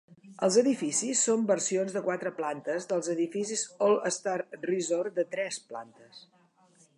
Els 0.45 0.55
edificis 0.59 1.19
són 1.27 1.43
versions 1.51 1.93
de 1.97 2.01
quatre 2.07 2.31
plantes 2.39 2.89
dels 2.93 3.11
edificis 3.15 3.67
All-Star 3.89 4.35
Resort 4.65 5.21
de 5.21 5.27
tres 5.37 5.61
plantes. 5.75 6.25